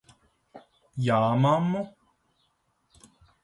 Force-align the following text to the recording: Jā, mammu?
Jā, 1.09 1.19
mammu? 1.45 1.85